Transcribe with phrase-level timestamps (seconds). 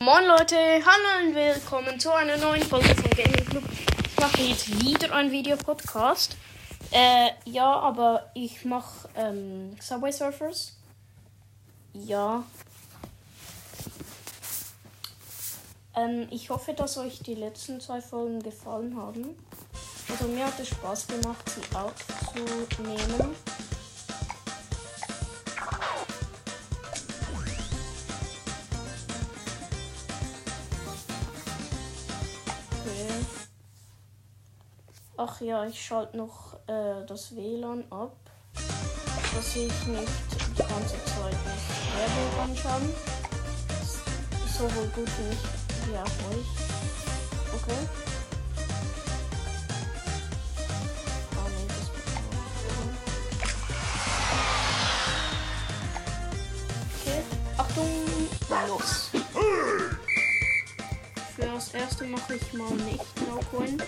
[0.00, 3.64] Moin Leute, hallo und willkommen zu einer neuen Folge von Gaming Club.
[4.06, 6.36] Ich mache jetzt wieder ein Videopodcast.
[6.92, 10.76] Äh, ja, aber ich mache ähm, Subway Surfers.
[11.94, 12.44] Ja.
[15.96, 19.36] Ähm, ich hoffe, dass euch die letzten zwei Folgen gefallen haben.
[20.08, 23.34] Also mir hat es Spaß gemacht, sie aufzunehmen.
[35.20, 38.14] Ach ja, ich schalte noch äh, das WLAN ab,
[38.54, 40.12] dass ich nicht
[40.56, 41.66] die ganze Zeit nicht
[41.98, 42.94] Werbung anschauen.
[44.46, 45.42] Sowohl gut wie nicht
[45.88, 46.46] wie auch euch.
[47.52, 47.80] Okay.
[51.34, 51.90] Ah, nee, das.
[56.94, 57.22] Okay,
[57.56, 57.90] Achtung,
[58.68, 59.10] los.
[61.34, 63.82] Für das erste mache ich mal nicht No Coin.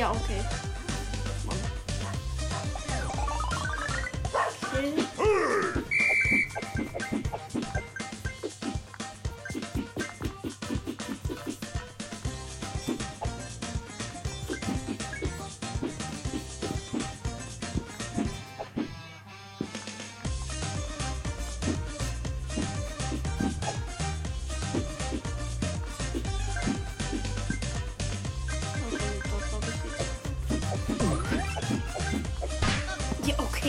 [0.00, 0.69] Ja, okay.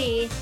[0.01, 0.29] Jetzt.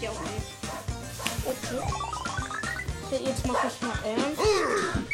[0.00, 0.10] Ja.
[1.44, 1.78] Okay.
[3.06, 5.02] Okay, jetzt mache ich mal ernst.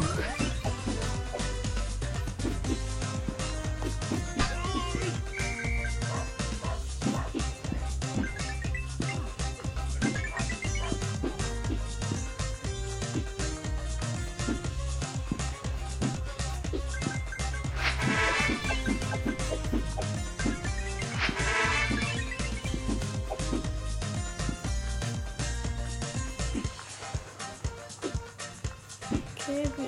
[0.00, 0.51] え?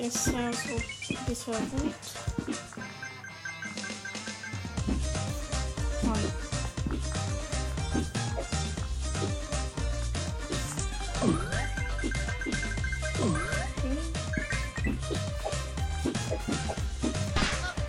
[0.05, 1.93] Okay, bisher so bisher gut.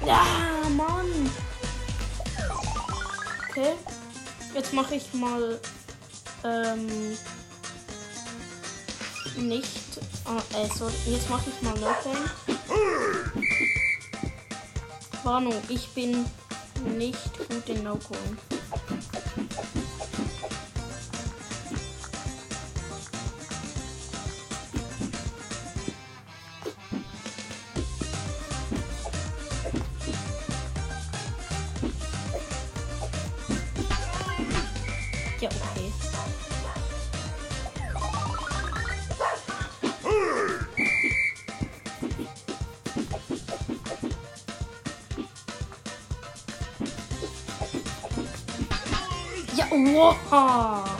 [0.07, 0.25] Ja.
[4.55, 5.61] Jetzt mache ich mal
[6.45, 7.19] ähm,
[9.37, 9.69] nicht.
[10.77, 10.93] Sorry.
[11.07, 12.17] Jetzt mache ich mal No Pain.
[15.25, 16.25] Warnung, ich bin
[16.97, 17.99] nicht gut in No
[49.57, 50.96] Ja, wow.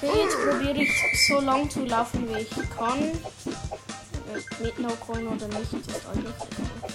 [0.00, 3.00] Okay, jetzt probiere ich so lang zu laufen, wie ich kann.
[3.00, 6.90] Äh, Mit No-Coin oder nicht, ist eigentlich egal.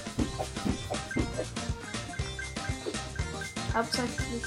[3.73, 4.43] Hauptsächlich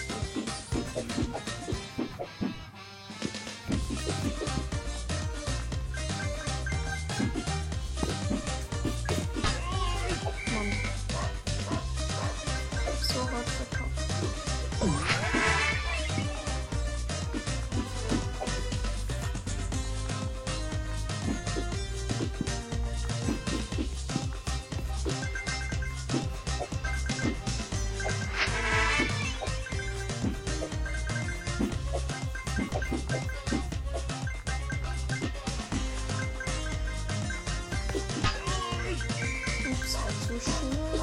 [40.38, 40.95] Krishna.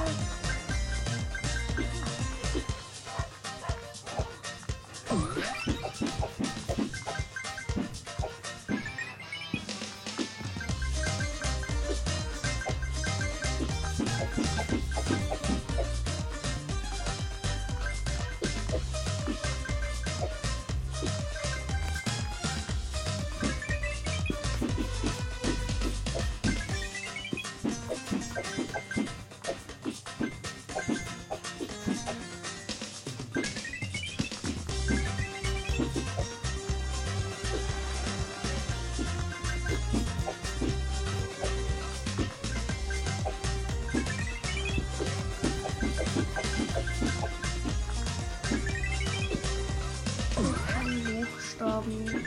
[51.63, 52.25] Buchstaben.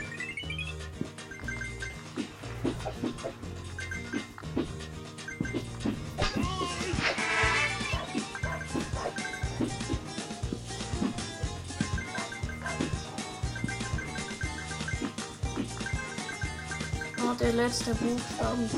[17.19, 18.69] Oh, der letzte Buchstaben.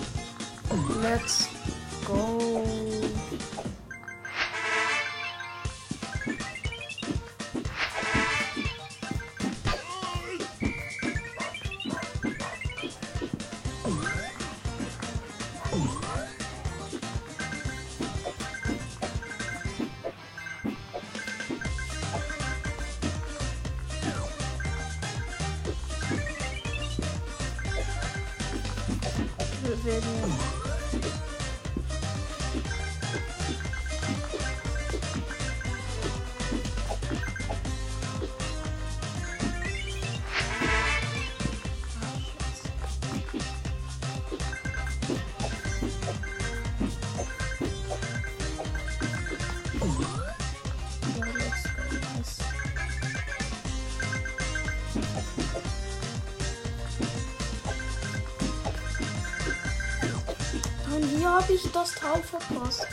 [1.01, 1.47] Let's
[2.05, 2.98] go.
[30.01, 30.49] Oh.
[61.39, 62.87] Habe ich das Teil verpasst.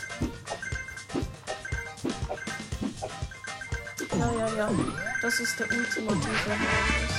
[4.18, 4.70] Ja, ja, ja.
[5.20, 7.15] Das ist der ultimative Harvest.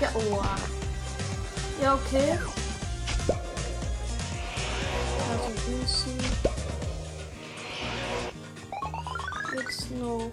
[0.00, 0.42] Ja, oh.
[1.82, 2.38] Ja, okay.
[5.30, 6.18] Also Münzen.
[9.56, 10.30] Jetzt noch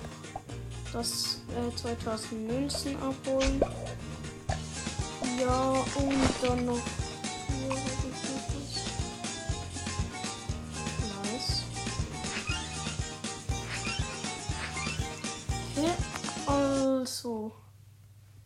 [0.91, 3.61] das äh, 2000 Münzen abholen.
[5.39, 6.81] Ja, und dann noch.
[7.47, 7.77] Hier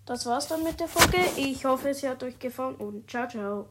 [0.07, 1.17] Das war's dann mit der Folge.
[1.35, 3.67] Ich hoffe, es hat euch gefallen und ciao, ciao.